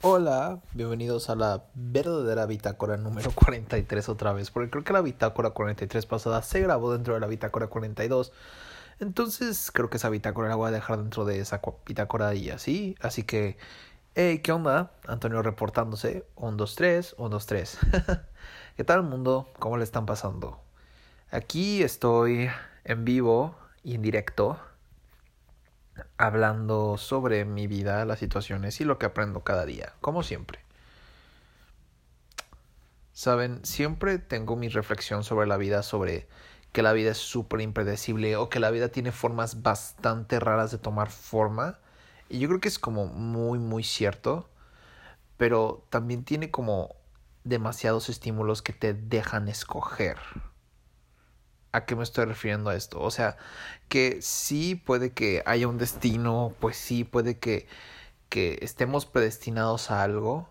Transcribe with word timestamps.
Hola, 0.00 0.60
bienvenidos 0.74 1.28
a 1.28 1.34
la 1.34 1.64
verdadera 1.74 2.46
bitácora 2.46 2.96
número 2.96 3.32
43 3.32 4.08
otra 4.08 4.32
vez, 4.32 4.48
porque 4.52 4.70
creo 4.70 4.84
que 4.84 4.92
la 4.92 5.00
bitácora 5.00 5.50
43 5.50 6.06
pasada 6.06 6.40
se 6.42 6.60
grabó 6.60 6.92
dentro 6.92 7.14
de 7.14 7.20
la 7.20 7.26
bitácora 7.26 7.66
42. 7.66 8.32
Entonces 9.00 9.72
creo 9.72 9.90
que 9.90 9.96
esa 9.96 10.08
bitácora 10.08 10.48
la 10.50 10.54
voy 10.54 10.68
a 10.68 10.70
dejar 10.70 10.98
dentro 10.98 11.24
de 11.24 11.40
esa 11.40 11.60
bitácora 11.84 12.32
y 12.36 12.50
así. 12.50 12.94
Así 13.00 13.24
que, 13.24 13.56
hey, 14.14 14.38
¿qué 14.38 14.52
onda? 14.52 14.92
Antonio 15.08 15.42
reportándose. 15.42 16.24
1, 16.36 16.56
2, 16.56 16.74
3, 16.76 17.14
1, 17.18 17.28
2, 17.28 17.46
3. 17.46 17.78
¿Qué 18.76 18.84
tal 18.84 19.02
mundo? 19.02 19.50
¿Cómo 19.58 19.78
le 19.78 19.84
están 19.84 20.06
pasando? 20.06 20.60
Aquí 21.32 21.82
estoy 21.82 22.48
en 22.84 23.04
vivo 23.04 23.56
y 23.82 23.96
en 23.96 24.02
directo 24.02 24.60
hablando 26.16 26.96
sobre 26.96 27.44
mi 27.44 27.66
vida, 27.66 28.04
las 28.04 28.18
situaciones 28.18 28.80
y 28.80 28.84
lo 28.84 28.98
que 28.98 29.06
aprendo 29.06 29.40
cada 29.40 29.64
día, 29.66 29.92
como 30.00 30.22
siempre. 30.22 30.60
Saben, 33.12 33.64
siempre 33.64 34.18
tengo 34.18 34.56
mi 34.56 34.68
reflexión 34.68 35.24
sobre 35.24 35.46
la 35.46 35.56
vida, 35.56 35.82
sobre 35.82 36.28
que 36.72 36.82
la 36.82 36.92
vida 36.92 37.10
es 37.10 37.18
súper 37.18 37.60
impredecible 37.60 38.36
o 38.36 38.48
que 38.48 38.60
la 38.60 38.70
vida 38.70 38.88
tiene 38.90 39.10
formas 39.10 39.62
bastante 39.62 40.38
raras 40.38 40.70
de 40.70 40.78
tomar 40.78 41.10
forma. 41.10 41.78
Y 42.28 42.38
yo 42.38 42.48
creo 42.48 42.60
que 42.60 42.68
es 42.68 42.78
como 42.78 43.06
muy, 43.06 43.58
muy 43.58 43.82
cierto, 43.82 44.48
pero 45.36 45.84
también 45.90 46.24
tiene 46.24 46.50
como 46.50 46.94
demasiados 47.44 48.08
estímulos 48.08 48.62
que 48.62 48.72
te 48.72 48.94
dejan 48.94 49.48
escoger. 49.48 50.18
¿A 51.72 51.84
qué 51.84 51.96
me 51.96 52.02
estoy 52.02 52.24
refiriendo 52.24 52.70
a 52.70 52.74
esto? 52.74 53.00
O 53.00 53.10
sea, 53.10 53.36
que 53.88 54.22
sí 54.22 54.74
puede 54.74 55.12
que 55.12 55.42
haya 55.46 55.68
un 55.68 55.78
destino, 55.78 56.54
pues 56.60 56.76
sí 56.76 57.04
puede 57.04 57.38
que, 57.38 57.68
que 58.28 58.58
estemos 58.62 59.06
predestinados 59.06 59.90
a 59.90 60.02
algo, 60.02 60.48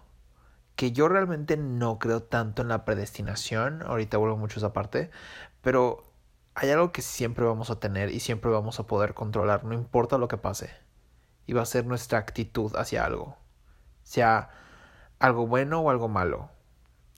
que 0.75 0.91
yo 0.91 1.07
realmente 1.09 1.57
no 1.57 1.99
creo 1.99 2.21
tanto 2.23 2.61
en 2.61 2.67
la 2.67 2.85
predestinación, 2.85 3.81
ahorita 3.83 4.17
vuelvo 4.17 4.37
mucho 4.37 4.57
a 4.57 4.61
esa 4.61 4.73
parte, 4.73 5.09
pero 5.61 6.03
hay 6.53 6.69
algo 6.69 6.91
que 6.91 7.01
siempre 7.01 7.45
vamos 7.45 7.69
a 7.69 7.79
tener 7.79 8.11
y 8.11 8.19
siempre 8.19 8.51
vamos 8.51 8.79
a 8.79 8.87
poder 8.87 9.13
controlar, 9.13 9.63
no 9.63 9.73
importa 9.73 10.17
lo 10.17 10.27
que 10.27 10.37
pase, 10.37 10.71
y 11.47 11.53
va 11.53 11.63
a 11.63 11.65
ser 11.65 11.85
nuestra 11.85 12.19
actitud 12.19 12.75
hacia 12.75 13.05
algo, 13.05 13.37
sea 14.03 14.49
algo 15.19 15.47
bueno 15.47 15.81
o 15.81 15.89
algo 15.89 16.07
malo. 16.07 16.49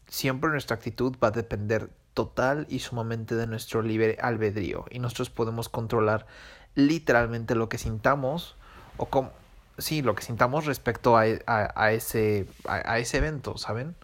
Siempre 0.07 0.49
nuestra 0.49 0.75
actitud 0.75 1.15
va 1.23 1.27
a 1.27 1.31
depender 1.31 1.89
total 2.19 2.67
y 2.67 2.79
sumamente 2.79 3.33
de 3.35 3.47
nuestro 3.47 3.81
libre 3.81 4.17
albedrío 4.21 4.83
y 4.91 4.99
nosotros 4.99 5.29
podemos 5.29 5.69
controlar 5.69 6.27
literalmente 6.75 7.55
lo 7.55 7.69
que 7.69 7.77
sintamos 7.77 8.57
o 8.97 9.05
como 9.05 9.31
sí 9.77 10.01
lo 10.01 10.15
que 10.15 10.23
sintamos 10.23 10.65
respecto 10.65 11.15
a, 11.15 11.23
a, 11.45 11.91
ese 11.93 12.45
a, 12.65 12.99
ese 12.99 13.19
evento 13.19 13.57
saben 13.57 13.95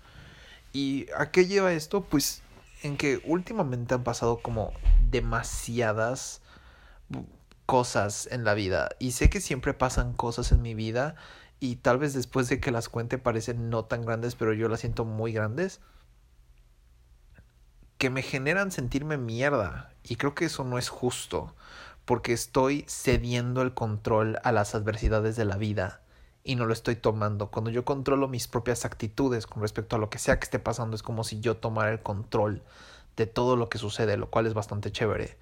y 0.71 1.07
a 1.17 1.29
qué 1.29 1.45
lleva 1.45 1.73
esto 1.73 2.05
pues 2.05 2.41
en 2.83 2.95
que 2.95 3.21
últimamente 3.25 3.95
han 3.95 4.05
pasado 4.05 4.37
como 4.37 4.71
demasiadas 5.11 6.41
cosas 7.65 8.29
en 8.31 8.45
la 8.45 8.53
vida 8.53 8.91
y 8.97 9.11
sé 9.11 9.29
que 9.29 9.41
siempre 9.41 9.73
pasan 9.73 10.13
cosas 10.13 10.53
en 10.53 10.61
mi 10.61 10.73
vida 10.73 11.15
y 11.59 11.75
tal 11.75 11.97
vez 11.97 12.13
después 12.13 12.47
de 12.47 12.61
que 12.61 12.71
las 12.71 12.87
cuente 12.87 13.17
parecen 13.17 13.69
no 13.69 13.83
tan 13.83 14.05
grandes 14.05 14.35
pero 14.35 14.53
yo 14.53 14.69
las 14.69 14.79
siento 14.79 15.03
muy 15.03 15.33
grandes 15.33 15.81
que 18.05 18.11
me 18.11 18.21
generan 18.21 18.71
sentirme 18.71 19.17
mierda. 19.17 19.89
Y 20.03 20.17
creo 20.17 20.35
que 20.35 20.45
eso 20.45 20.63
no 20.63 20.77
es 20.77 20.89
justo, 20.89 21.55
porque 22.05 22.33
estoy 22.33 22.85
cediendo 22.87 23.63
el 23.63 23.73
control 23.73 24.37
a 24.43 24.51
las 24.51 24.75
adversidades 24.75 25.35
de 25.35 25.45
la 25.45 25.57
vida 25.57 26.01
y 26.43 26.53
no 26.55 26.67
lo 26.67 26.73
estoy 26.73 26.97
tomando. 26.97 27.49
Cuando 27.49 27.71
yo 27.71 27.83
controlo 27.83 28.27
mis 28.27 28.47
propias 28.47 28.85
actitudes 28.85 29.47
con 29.47 29.63
respecto 29.63 29.95
a 29.95 29.97
lo 29.97 30.11
que 30.11 30.19
sea 30.19 30.37
que 30.37 30.43
esté 30.43 30.59
pasando, 30.59 30.95
es 30.95 31.01
como 31.01 31.23
si 31.23 31.39
yo 31.39 31.57
tomara 31.57 31.89
el 31.89 31.99
control 31.99 32.61
de 33.17 33.25
todo 33.25 33.55
lo 33.55 33.69
que 33.69 33.79
sucede, 33.79 34.17
lo 34.17 34.29
cual 34.29 34.45
es 34.45 34.53
bastante 34.53 34.91
chévere. 34.91 35.39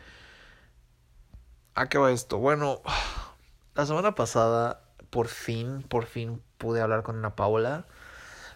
¿A 1.76 1.90
qué 1.90 1.98
va 1.98 2.14
esto? 2.14 2.38
Bueno, 2.38 2.82
la 3.76 3.86
semana 3.86 4.16
pasada, 4.16 4.86
por 5.10 5.28
fin, 5.28 5.84
por 5.84 6.06
fin 6.06 6.42
pude 6.58 6.80
hablar 6.80 7.04
con 7.04 7.18
Ana 7.18 7.36
Paula 7.36 7.88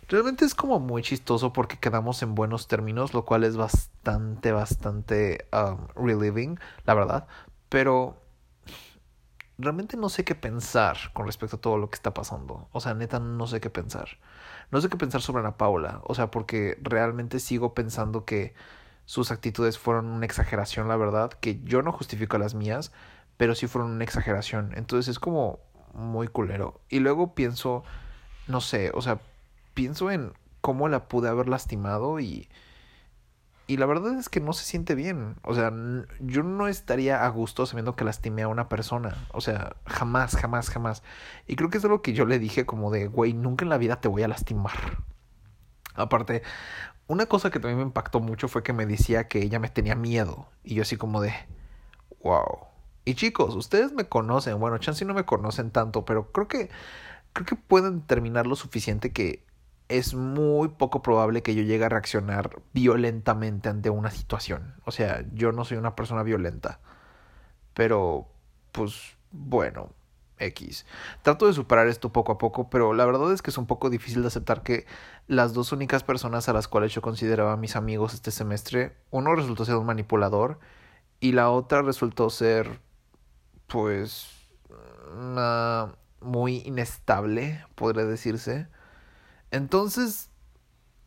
Realmente 0.07 0.45
es 0.45 0.55
como 0.55 0.79
muy 0.79 1.01
chistoso 1.01 1.51
porque 1.51 1.77
quedamos 1.77 2.21
en 2.23 2.33
buenos 2.33 2.67
términos, 2.67 3.13
lo 3.13 3.25
cual 3.25 3.43
es 3.43 3.57
bastante, 3.57 4.53
bastante 4.53 5.47
um, 5.51 5.87
relieving, 5.95 6.57
la 6.85 6.93
verdad. 6.93 7.27
Pero 7.67 8.21
realmente 9.57 9.97
no 9.97 10.07
sé 10.07 10.23
qué 10.23 10.35
pensar 10.35 10.97
con 11.13 11.25
respecto 11.25 11.57
a 11.57 11.61
todo 11.61 11.77
lo 11.77 11.89
que 11.89 11.95
está 11.95 12.13
pasando. 12.13 12.69
O 12.71 12.79
sea, 12.79 12.93
neta, 12.93 13.19
no 13.19 13.47
sé 13.47 13.59
qué 13.59 13.69
pensar. 13.69 14.07
No 14.71 14.79
sé 14.79 14.87
qué 14.87 14.95
pensar 14.95 15.21
sobre 15.21 15.41
Ana 15.41 15.57
Paula. 15.57 16.01
O 16.05 16.15
sea, 16.15 16.31
porque 16.31 16.77
realmente 16.81 17.39
sigo 17.39 17.73
pensando 17.73 18.23
que 18.23 18.53
sus 19.05 19.31
actitudes 19.31 19.77
fueron 19.77 20.05
una 20.07 20.25
exageración, 20.25 20.87
la 20.87 20.95
verdad. 20.95 21.31
Que 21.31 21.61
yo 21.63 21.81
no 21.81 21.91
justifico 21.91 22.37
las 22.37 22.53
mías, 22.53 22.93
pero 23.35 23.55
sí 23.55 23.67
fueron 23.67 23.91
una 23.91 24.05
exageración. 24.05 24.71
Entonces 24.75 25.09
es 25.09 25.19
como 25.19 25.59
muy 25.93 26.29
culero. 26.29 26.79
Y 26.89 26.99
luego 26.99 27.33
pienso, 27.35 27.83
no 28.47 28.61
sé, 28.61 28.91
o 28.93 29.01
sea, 29.01 29.19
pienso 29.77 30.09
en 30.09 30.33
cómo 30.59 30.89
la 30.89 31.07
pude 31.07 31.29
haber 31.29 31.47
lastimado 31.47 32.19
y... 32.19 32.49
Y 33.69 33.75
la 33.75 33.85
verdad 33.85 34.17
es 34.17 34.29
que 34.29 34.39
no 34.39 34.53
se 34.53 34.63
siente 34.63 34.95
bien. 34.95 35.35
O 35.43 35.53
sea, 35.53 35.73
yo 36.21 36.41
no 36.41 36.69
estaría 36.69 37.25
a 37.25 37.29
gusto 37.29 37.65
sabiendo 37.65 37.97
que 37.97 38.05
lastimé 38.05 38.43
a 38.43 38.47
una 38.47 38.69
persona. 38.69 39.27
O 39.33 39.41
sea, 39.41 39.75
jamás, 39.85 40.37
jamás, 40.37 40.69
jamás. 40.69 41.03
Y 41.47 41.57
creo 41.57 41.69
que 41.69 41.77
es 41.77 41.83
algo 41.83 42.01
que 42.01 42.13
yo 42.13 42.25
le 42.25 42.39
dije 42.39 42.65
como 42.65 42.91
de, 42.91 43.07
güey, 43.07 43.33
nunca 43.33 43.65
en 43.65 43.69
la 43.69 43.77
vida 43.77 43.99
te 43.99 44.07
voy 44.07 44.23
a 44.23 44.29
lastimar. 44.29 45.03
Aparte, 45.95 46.43
una 47.07 47.25
cosa 47.25 47.51
que 47.51 47.59
también 47.59 47.79
me 47.79 47.83
impactó 47.83 48.21
mucho 48.21 48.47
fue 48.47 48.63
que 48.63 48.71
me 48.71 48.85
decía 48.85 49.27
que 49.27 49.39
ella 49.39 49.59
me 49.59 49.69
tenía 49.69 49.95
miedo. 49.95 50.47
Y 50.63 50.75
yo 50.75 50.83
así 50.83 50.95
como 50.95 51.19
de, 51.19 51.33
wow. 52.23 52.67
Y 53.03 53.15
chicos, 53.15 53.53
ustedes 53.53 53.91
me 53.91 54.07
conocen. 54.07 54.59
Bueno, 54.61 54.77
chance 54.77 55.03
no 55.03 55.13
me 55.13 55.25
conocen 55.25 55.71
tanto, 55.71 56.05
pero 56.05 56.31
creo 56.31 56.47
que, 56.47 56.69
creo 57.33 57.45
que 57.45 57.55
pueden 57.57 57.99
determinar 57.99 58.47
lo 58.47 58.55
suficiente 58.55 59.11
que 59.11 59.45
es 59.89 60.13
muy 60.13 60.69
poco 60.69 61.01
probable 61.01 61.43
que 61.43 61.55
yo 61.55 61.63
llegue 61.63 61.85
a 61.85 61.89
reaccionar 61.89 62.61
violentamente 62.73 63.69
ante 63.69 63.89
una 63.89 64.11
situación. 64.11 64.75
O 64.85 64.91
sea, 64.91 65.25
yo 65.33 65.51
no 65.51 65.65
soy 65.65 65.77
una 65.77 65.95
persona 65.95 66.23
violenta. 66.23 66.79
Pero, 67.73 68.27
pues, 68.71 69.17
bueno, 69.31 69.91
X. 70.39 70.85
Trato 71.21 71.47
de 71.47 71.53
superar 71.53 71.87
esto 71.87 72.11
poco 72.11 72.33
a 72.33 72.37
poco, 72.37 72.69
pero 72.69 72.93
la 72.93 73.05
verdad 73.05 73.31
es 73.31 73.41
que 73.41 73.49
es 73.51 73.57
un 73.57 73.67
poco 73.67 73.89
difícil 73.89 74.21
de 74.21 74.27
aceptar 74.27 74.61
que 74.63 74.85
las 75.27 75.53
dos 75.53 75.71
únicas 75.71 76.03
personas 76.03 76.49
a 76.49 76.53
las 76.53 76.67
cuales 76.67 76.93
yo 76.93 77.01
consideraba 77.01 77.57
mis 77.57 77.75
amigos 77.75 78.13
este 78.13 78.31
semestre, 78.31 78.95
uno 79.11 79.35
resultó 79.35 79.65
ser 79.65 79.75
un 79.75 79.85
manipulador 79.85 80.59
y 81.19 81.31
la 81.31 81.49
otra 81.49 81.81
resultó 81.81 82.29
ser, 82.29 82.79
pues, 83.67 84.29
muy 86.21 86.57
inestable, 86.65 87.65
podría 87.75 88.05
decirse. 88.05 88.67
Entonces, 89.51 90.29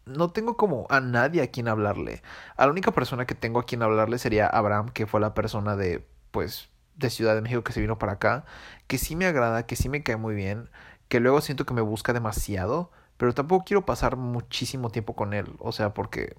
no 0.06 0.30
tengo 0.30 0.56
como 0.56 0.86
a 0.90 1.00
nadie 1.00 1.42
a 1.42 1.50
quien 1.50 1.68
hablarle. 1.68 2.22
A 2.56 2.66
la 2.66 2.72
única 2.72 2.92
persona 2.92 3.26
que 3.26 3.34
tengo 3.34 3.60
a 3.60 3.64
quien 3.64 3.82
hablarle 3.82 4.18
sería 4.18 4.46
Abraham, 4.46 4.90
que 4.90 5.06
fue 5.06 5.20
la 5.20 5.34
persona 5.34 5.76
de, 5.76 6.06
pues, 6.30 6.70
de 6.96 7.10
Ciudad 7.10 7.34
de 7.34 7.40
México 7.40 7.64
que 7.64 7.72
se 7.72 7.80
vino 7.80 7.98
para 7.98 8.12
acá, 8.12 8.44
que 8.86 8.98
sí 8.98 9.16
me 9.16 9.26
agrada, 9.26 9.66
que 9.66 9.76
sí 9.76 9.88
me 9.88 10.02
cae 10.02 10.16
muy 10.16 10.34
bien, 10.34 10.70
que 11.08 11.20
luego 11.20 11.40
siento 11.40 11.66
que 11.66 11.74
me 11.74 11.80
busca 11.80 12.12
demasiado, 12.12 12.90
pero 13.16 13.34
tampoco 13.34 13.64
quiero 13.64 13.86
pasar 13.86 14.16
muchísimo 14.16 14.90
tiempo 14.90 15.14
con 15.14 15.34
él, 15.34 15.54
o 15.58 15.72
sea, 15.72 15.94
porque 15.94 16.36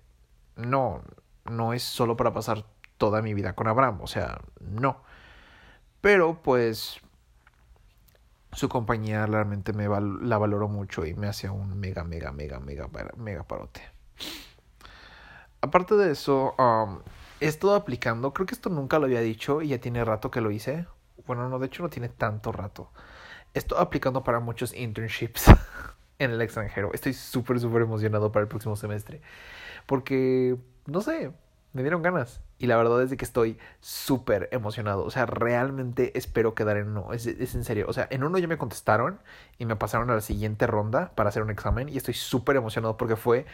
no, 0.56 1.02
no 1.46 1.74
es 1.74 1.84
solo 1.84 2.18
para 2.18 2.34
pasar 2.34 2.66
toda 2.98 3.22
mi 3.22 3.34
vida 3.34 3.54
con 3.54 3.68
Abraham, 3.68 4.00
o 4.02 4.08
sea, 4.08 4.42
no. 4.60 5.04
Pero 6.02 6.42
pues 6.42 7.00
su 8.54 8.70
compañía 8.70 9.26
realmente 9.26 9.74
me 9.74 9.88
la 9.88 10.38
valoro 10.38 10.68
mucho 10.68 11.06
y 11.06 11.14
me 11.14 11.28
hace 11.28 11.50
un 11.50 11.80
mega, 11.80 12.04
mega, 12.04 12.32
mega, 12.32 12.60
mega, 12.60 12.90
mega 13.18 13.44
parote. 13.44 13.82
Aparte 15.62 15.96
de 15.96 16.12
eso, 16.12 16.56
um, 16.58 17.00
he 17.40 17.48
estado 17.48 17.76
aplicando, 17.76 18.34
creo 18.34 18.46
que 18.46 18.56
esto 18.56 18.70
nunca 18.70 19.00
lo 19.00 19.06
había 19.06 19.22
dicho 19.22 19.62
y 19.62 19.70
ya 19.70 19.80
tiene 19.80 20.04
rato 20.04 20.32
que 20.32 20.42
lo 20.42 20.52
hice. 20.52 20.88
Bueno, 21.28 21.48
no, 21.50 21.60
de 21.60 21.68
hecho 21.68 21.84
no 21.84 21.90
tiene 21.90 22.10
tanto 22.10 22.52
rato. 22.52 22.90
Estoy 23.54 23.78
aplicando 23.80 24.24
para 24.24 24.40
muchos 24.40 24.74
internships 24.74 25.46
en 26.20 26.32
el 26.32 26.42
extranjero. 26.42 26.92
Estoy 26.94 27.14
súper, 27.14 27.60
súper 27.60 27.84
emocionado 27.84 28.32
para 28.32 28.44
el 28.44 28.48
próximo 28.48 28.76
semestre. 28.76 29.22
Porque, 29.86 30.58
no 30.88 31.02
sé, 31.02 31.32
me 31.74 31.84
dieron 31.84 32.02
ganas. 32.02 32.42
Y 32.62 32.68
la 32.68 32.78
verdad 32.78 33.02
es 33.02 33.16
que 33.18 33.26
estoy 33.26 33.58
súper 33.80 34.48
emocionado. 34.52 35.04
O 35.04 35.10
sea, 35.10 35.26
realmente 35.26 36.16
espero 36.16 36.54
quedar 36.54 36.78
en 36.78 36.90
uno. 36.90 37.12
Es, 37.12 37.26
es, 37.26 37.56
en 37.56 37.64
serio. 37.64 37.88
O 37.90 37.94
sea, 37.94 38.08
en 38.12 38.24
uno 38.24 38.38
ya 38.38 38.48
me 38.48 38.60
contestaron 38.60 39.20
y 39.58 39.66
me 39.66 39.76
pasaron 39.76 40.12
a 40.12 40.14
la 40.14 40.22
siguiente 40.22 40.68
ronda 40.68 41.12
para 41.16 41.30
hacer 41.30 41.42
un 41.42 41.50
examen. 41.50 41.90
Y 41.90 41.98
estoy 41.98 42.14
súper 42.14 42.58
emocionado 42.58 42.98
porque 42.98 43.16
fue 43.16 43.48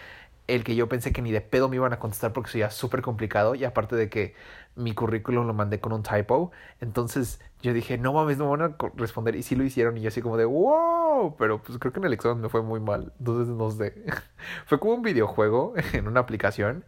el 0.48 0.66
que 0.66 0.76
yo 0.76 0.90
pensé 0.90 1.14
que 1.14 1.22
ni 1.22 1.32
de 1.32 1.40
pedo 1.40 1.70
me 1.70 1.78
iban 1.78 1.94
a 1.94 2.00
contestar 2.00 2.34
porque 2.34 2.52
sería 2.52 2.70
súper 2.70 3.02
complicado 3.02 3.56
y 3.56 3.64
aparte 3.66 3.96
de 3.96 4.10
que 4.10 4.36
mi 4.76 4.94
currículum 4.94 5.48
lo 5.48 5.54
mandé 5.54 5.80
con 5.80 5.94
un 5.94 6.04
typo, 6.04 6.52
entonces 6.80 7.40
yo 7.62 7.74
dije, 7.74 7.98
no 7.98 8.14
mames, 8.14 8.38
no 8.38 8.50
van 8.50 8.62
a 8.62 8.76
responder 8.96 9.36
y 9.36 9.44
sí 9.44 9.56
lo 9.56 9.64
hicieron 9.64 9.98
y 9.98 10.02
yo 10.02 10.10
así 10.10 10.22
como 10.22 10.38
de, 10.38 10.46
wow, 10.46 11.36
pero 11.38 11.62
pues 11.62 11.78
creo 11.80 11.92
que 11.92 12.00
en 12.00 12.06
el 12.06 12.14
examen 12.14 12.42
me 12.42 12.50
fue 12.50 12.62
muy 12.62 12.80
mal, 12.80 13.14
entonces 13.20 13.54
no 13.54 13.72
sé, 13.72 14.06
fue 14.66 14.80
como 14.80 14.94
un 14.94 15.02
videojuego 15.02 15.74
en 15.94 16.08
una 16.08 16.22
aplicación 16.22 16.86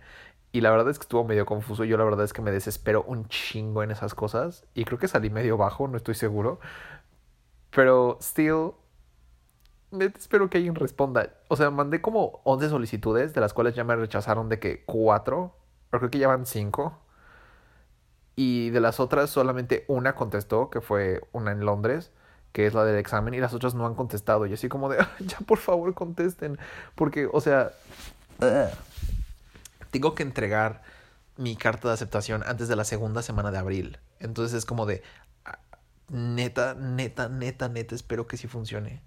y 0.51 0.61
la 0.61 0.71
verdad 0.71 0.89
es 0.89 0.97
que 0.99 1.03
estuvo 1.03 1.23
medio 1.23 1.45
confuso, 1.45 1.83
yo 1.83 1.97
la 1.97 2.03
verdad 2.03 2.25
es 2.25 2.33
que 2.33 2.41
me 2.41 2.51
desespero 2.51 3.03
un 3.03 3.27
chingo 3.27 3.83
en 3.83 3.91
esas 3.91 4.15
cosas 4.15 4.65
y 4.73 4.85
creo 4.85 4.97
que 4.97 5.07
salí 5.07 5.29
medio 5.29 5.57
bajo, 5.57 5.87
no 5.87 5.97
estoy 5.97 6.15
seguro, 6.15 6.59
pero 7.71 8.17
still 8.21 8.73
espero 9.91 10.49
que 10.49 10.57
alguien 10.57 10.75
responda. 10.75 11.33
O 11.47 11.55
sea, 11.55 11.71
mandé 11.71 12.01
como 12.01 12.41
11 12.43 12.69
solicitudes, 12.69 13.33
de 13.33 13.41
las 13.41 13.53
cuales 13.53 13.75
ya 13.75 13.83
me 13.83 13.95
rechazaron 13.95 14.49
de 14.49 14.59
que 14.59 14.83
4, 14.85 15.55
pero 15.89 15.99
creo 15.99 16.11
que 16.11 16.19
ya 16.19 16.27
van 16.27 16.45
5. 16.45 16.97
Y 18.35 18.69
de 18.69 18.79
las 18.79 18.99
otras 18.99 19.29
solamente 19.29 19.85
una 19.87 20.15
contestó, 20.15 20.69
que 20.69 20.81
fue 20.81 21.21
una 21.31 21.51
en 21.51 21.61
Londres, 21.61 22.11
que 22.51 22.65
es 22.65 22.73
la 22.73 22.85
del 22.85 22.95
examen, 22.97 23.33
y 23.33 23.39
las 23.39 23.53
otras 23.53 23.75
no 23.75 23.85
han 23.85 23.95
contestado. 23.95 24.45
Y 24.45 24.53
así 24.53 24.69
como 24.69 24.89
de, 24.89 24.97
ya 25.19 25.37
por 25.45 25.57
favor 25.57 25.93
contesten. 25.93 26.57
Porque, 26.95 27.27
o 27.31 27.41
sea, 27.41 27.71
tengo 29.91 30.15
que 30.15 30.23
entregar 30.23 30.81
mi 31.37 31.55
carta 31.55 31.87
de 31.87 31.93
aceptación 31.93 32.43
antes 32.45 32.67
de 32.67 32.75
la 32.75 32.83
segunda 32.83 33.21
semana 33.21 33.51
de 33.51 33.57
abril. 33.57 33.99
Entonces 34.19 34.57
es 34.57 34.65
como 34.65 34.85
de, 34.85 35.01
neta, 36.09 36.75
neta, 36.75 37.29
neta, 37.29 37.69
neta, 37.69 37.95
espero 37.95 38.27
que 38.27 38.37
sí 38.37 38.47
funcione. 38.47 39.01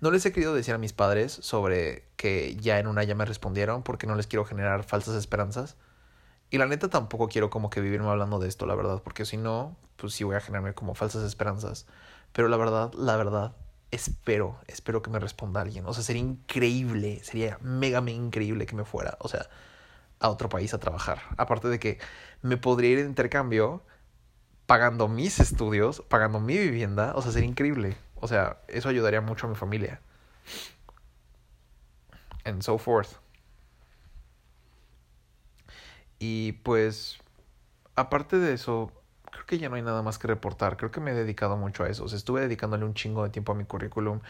No 0.00 0.10
les 0.10 0.24
he 0.26 0.32
querido 0.32 0.54
decir 0.54 0.74
a 0.74 0.78
mis 0.78 0.92
padres 0.92 1.32
sobre 1.32 2.04
que 2.16 2.56
ya 2.56 2.78
en 2.78 2.86
una 2.86 3.04
ya 3.04 3.14
me 3.14 3.24
respondieron 3.24 3.82
porque 3.82 4.06
no 4.06 4.14
les 4.14 4.26
quiero 4.26 4.44
generar 4.44 4.84
falsas 4.84 5.14
esperanzas. 5.14 5.76
Y 6.50 6.58
la 6.58 6.66
neta 6.66 6.88
tampoco 6.88 7.28
quiero 7.28 7.48
como 7.48 7.70
que 7.70 7.80
vivirme 7.80 8.08
hablando 8.08 8.38
de 8.38 8.48
esto, 8.48 8.66
la 8.66 8.74
verdad, 8.74 9.02
porque 9.02 9.24
si 9.24 9.36
no, 9.36 9.76
pues 9.96 10.14
sí 10.14 10.24
voy 10.24 10.36
a 10.36 10.40
generarme 10.40 10.74
como 10.74 10.94
falsas 10.94 11.22
esperanzas. 11.22 11.86
Pero 12.32 12.48
la 12.48 12.56
verdad, 12.56 12.92
la 12.94 13.16
verdad, 13.16 13.54
espero, 13.90 14.58
espero 14.66 15.02
que 15.02 15.10
me 15.10 15.20
responda 15.20 15.60
alguien. 15.60 15.86
O 15.86 15.94
sea, 15.94 16.02
sería 16.02 16.22
increíble, 16.22 17.20
sería 17.22 17.58
mega, 17.60 18.00
mega 18.00 18.18
increíble 18.18 18.66
que 18.66 18.74
me 18.74 18.84
fuera, 18.84 19.16
o 19.20 19.28
sea, 19.28 19.48
a 20.20 20.28
otro 20.28 20.48
país 20.48 20.72
a 20.74 20.78
trabajar. 20.78 21.22
Aparte 21.36 21.68
de 21.68 21.78
que 21.78 21.98
me 22.42 22.56
podría 22.56 22.90
ir 22.90 22.98
de 22.98 23.06
intercambio 23.06 23.82
pagando 24.66 25.08
mis 25.08 25.40
estudios, 25.40 26.02
pagando 26.08 26.38
mi 26.38 26.56
vivienda, 26.56 27.12
o 27.16 27.22
sea, 27.22 27.32
sería 27.32 27.48
increíble. 27.48 27.96
O 28.16 28.28
sea, 28.28 28.60
eso 28.68 28.88
ayudaría 28.88 29.20
mucho 29.20 29.46
a 29.46 29.50
mi 29.50 29.56
familia. 29.56 30.00
And 32.44 32.62
so 32.62 32.78
forth. 32.78 33.16
Y 36.18 36.52
pues, 36.62 37.18
aparte 37.96 38.38
de 38.38 38.52
eso, 38.52 38.92
que 39.50 39.58
ya 39.58 39.68
no 39.68 39.74
hay 39.76 39.82
nada 39.82 40.02
más 40.02 40.18
que 40.18 40.28
reportar. 40.28 40.76
Creo 40.76 40.92
que 40.92 41.00
me 41.00 41.10
he 41.10 41.14
dedicado 41.14 41.56
mucho 41.56 41.82
a 41.84 41.88
eso. 41.88 42.04
O 42.04 42.08
sea, 42.08 42.16
estuve 42.16 42.40
dedicándole 42.42 42.84
un 42.84 42.94
chingo 42.94 43.24
de 43.24 43.30
tiempo 43.30 43.52
a 43.52 43.54
mi 43.56 43.64
currículum. 43.64 44.20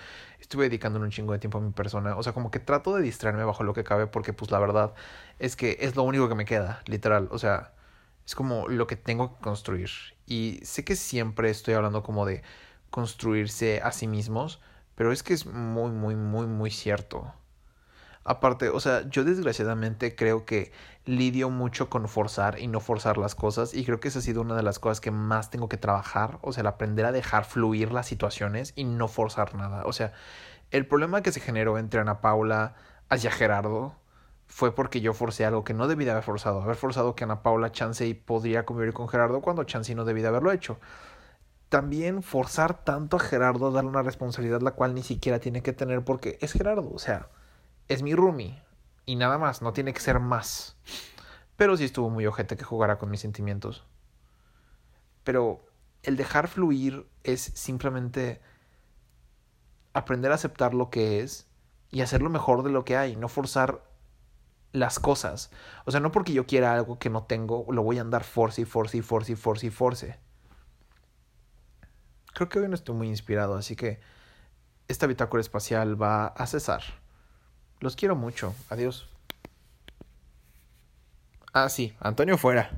Estuve 0.41 0.65
dedicándole 0.65 1.05
un 1.05 1.11
chingo 1.11 1.35
de 1.35 1.39
tiempo 1.39 1.59
a 1.59 1.61
mi 1.61 1.73
persona. 1.73 2.17
O 2.17 2.23
sea, 2.23 2.33
como 2.33 2.51
que 2.51 2.59
trato 2.59 2.97
de 2.97 3.03
distraerme 3.03 3.45
bajo 3.45 3.63
lo 3.63 3.75
que 3.75 3.85
cabe 3.85 4.07
porque 4.07 4.33
pues 4.33 4.51
la 4.51 4.59
verdad 4.59 4.95
es 5.39 5.57
que 5.57 5.77
es 5.81 5.95
lo 5.97 6.05
único 6.05 6.29
que 6.29 6.35
me 6.35 6.47
queda, 6.47 6.83
literal. 6.87 7.29
O 7.33 7.39
sea, 7.39 7.75
es 8.27 8.35
como 8.35 8.69
lo 8.69 8.87
que 8.87 8.97
tengo 8.97 9.37
que 9.37 9.43
construir. 9.43 9.91
Y 10.27 10.61
sé 10.63 10.85
que 10.85 10.97
siempre 10.97 11.51
estoy 11.51 11.75
hablando 11.75 12.03
como 12.03 12.25
de 12.27 12.43
construirse 12.91 13.81
a 13.83 13.93
sí 13.93 14.07
mismos, 14.07 14.61
pero 14.95 15.13
es 15.13 15.23
que 15.23 15.35
es 15.35 15.47
muy, 15.47 15.91
muy, 15.93 16.17
muy, 16.17 16.47
muy 16.47 16.71
cierto. 16.71 17.33
Aparte, 18.25 18.69
o 18.69 18.81
sea, 18.81 19.09
yo 19.09 19.25
desgraciadamente 19.25 20.15
creo 20.15 20.45
que 20.45 20.73
lidio 21.07 21.49
mucho 21.49 21.89
con 21.89 22.07
forzar 22.07 22.59
y 22.59 22.67
no 22.67 22.81
forzar 22.81 23.17
las 23.17 23.35
cosas 23.35 23.73
y 23.75 23.85
creo 23.85 23.99
que 23.99 24.09
esa 24.09 24.19
ha 24.19 24.23
sido 24.23 24.43
una 24.43 24.55
de 24.55 24.63
las 24.63 24.79
cosas 24.79 25.01
que 25.01 25.11
más 25.11 25.51
tengo 25.51 25.69
que 25.69 25.79
trabajar, 25.79 26.39
o 26.43 26.53
sea, 26.53 26.61
el 26.61 26.67
aprender 26.67 27.07
a 27.07 27.13
dejar 27.13 27.45
fluir 27.45 27.93
las 27.93 28.07
situaciones 28.07 28.73
y 28.77 28.85
no 28.85 29.09
forzar 29.09 29.55
nada. 29.55 29.85
O 29.87 29.93
sea, 29.93 30.13
el 30.71 30.87
problema 30.87 31.23
que 31.23 31.33
se 31.33 31.41
generó 31.41 31.79
entre 31.79 32.01
Ana 32.01 32.21
Paula 32.21 32.75
hacia 33.09 33.31
Gerardo 33.31 33.97
fue 34.47 34.75
porque 34.75 35.01
yo 35.01 35.15
forcé 35.15 35.47
algo 35.47 35.65
que 35.65 35.75
no 35.75 35.89
debí 35.89 36.05
de 36.05 36.11
haber 36.11 36.25
forzado. 36.25 36.63
Haber 36.63 36.77
forzado 36.77 37.15
que 37.15 37.25
Ana 37.25 37.43
Paula 37.43 37.73
Chansey 37.73 38.15
podría 38.15 38.67
convivir 38.67 38.93
con 38.93 39.09
Gerardo 39.09 39.41
cuando 39.41 39.65
Chansey 39.65 39.95
no 39.95 40.05
debía 40.05 40.25
de 40.25 40.29
haberlo 40.29 40.53
hecho. 40.53 40.79
También 41.69 42.23
forzar 42.23 42.85
tanto 42.85 43.17
a 43.17 43.21
Gerardo 43.21 43.69
a 43.69 43.71
darle 43.71 43.91
una 43.91 44.03
responsabilidad 44.03 44.61
la 44.61 44.73
cual 44.73 44.95
ni 44.95 45.03
siquiera 45.03 45.39
tiene 45.39 45.63
que 45.63 45.73
tener 45.73 46.05
porque 46.05 46.37
es 46.41 46.53
Gerardo, 46.53 46.91
o 46.93 46.99
sea, 46.99 47.29
es 47.91 48.03
mi 48.03 48.15
roomie 48.15 48.63
y 49.05 49.17
nada 49.17 49.37
más, 49.37 49.63
no 49.63 49.73
tiene 49.73 49.93
que 49.93 50.01
ser 50.01 50.21
más. 50.21 50.77
Pero 51.57 51.77
sí 51.77 51.85
estuvo 51.85 52.09
muy 52.09 52.25
ojete 52.25 52.57
que 52.57 52.63
jugara 52.63 52.99
con 52.99 53.11
mis 53.11 53.21
sentimientos. 53.21 53.85
Pero 55.25 55.67
el 56.05 56.17
dejar 56.17 56.47
fluir 56.47 57.09
es 57.25 57.41
simplemente 57.41 58.41
aprender 59.93 60.31
a 60.31 60.37
aceptar 60.37 60.73
lo 60.73 60.89
que 60.89 61.21
es 61.21 61.49
y 61.91 62.03
hacer 62.03 62.23
lo 62.23 62.31
mejor 62.31 62.63
de 62.63 62.71
lo 62.71 62.85
que 62.85 62.97
hay, 62.97 63.17
no 63.17 63.29
forzar 63.29 63.83
las 64.71 65.01
cosas. 65.01 65.51
O 65.85 65.91
sea, 65.91 65.99
no 65.99 66.13
porque 66.13 66.33
yo 66.33 66.47
quiera 66.47 66.73
algo 66.73 67.01
que 67.01 67.11
no 67.11 67.25
tengo, 67.25 67.67
lo 67.71 67.83
voy 67.83 67.99
a 67.99 68.03
andar 68.03 68.23
force 68.23 68.63
y 68.63 68.65
force 68.65 68.99
y 68.99 69.03
force 69.03 69.33
y 69.33 69.35
force 69.35 69.67
y 69.67 69.71
force. 69.71 70.21
Creo 72.35 72.49
que 72.49 72.61
hoy 72.61 72.69
no 72.69 72.77
estoy 72.77 72.95
muy 72.95 73.09
inspirado, 73.09 73.57
así 73.57 73.75
que 73.75 73.99
esta 74.87 75.09
bitácora 75.09 75.41
espacial 75.41 76.01
va 76.01 76.29
a 76.29 76.47
cesar. 76.47 77.00
Los 77.81 77.97
quiero 77.97 78.15
mucho. 78.15 78.55
Adiós. 78.69 79.07
Ah, 81.53 81.69
sí, 81.69 81.95
Antonio 82.01 82.39
fuera. 82.39 82.71